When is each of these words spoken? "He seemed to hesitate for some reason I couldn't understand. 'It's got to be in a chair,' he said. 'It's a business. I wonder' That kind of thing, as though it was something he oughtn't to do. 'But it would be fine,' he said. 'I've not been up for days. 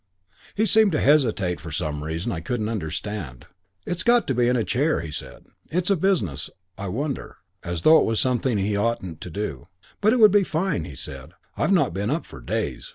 "He 0.55 0.65
seemed 0.65 0.91
to 0.93 0.99
hesitate 0.99 1.59
for 1.61 1.69
some 1.69 2.03
reason 2.03 2.31
I 2.31 2.39
couldn't 2.39 2.69
understand. 2.69 3.45
'It's 3.85 4.01
got 4.01 4.25
to 4.25 4.33
be 4.33 4.47
in 4.47 4.55
a 4.55 4.63
chair,' 4.63 5.01
he 5.01 5.11
said. 5.11 5.45
'It's 5.69 5.91
a 5.91 5.95
business. 5.95 6.49
I 6.75 6.87
wonder' 6.87 7.21
That 7.21 7.25
kind 7.25 7.37
of 7.37 7.37
thing, 7.37 7.71
as 7.73 7.81
though 7.83 7.99
it 7.99 8.05
was 8.05 8.19
something 8.19 8.57
he 8.57 8.75
oughtn't 8.75 9.21
to 9.21 9.29
do. 9.29 9.67
'But 10.01 10.13
it 10.13 10.19
would 10.19 10.31
be 10.31 10.43
fine,' 10.43 10.85
he 10.85 10.95
said. 10.95 11.33
'I've 11.55 11.71
not 11.71 11.93
been 11.93 12.09
up 12.09 12.25
for 12.25 12.41
days. 12.41 12.89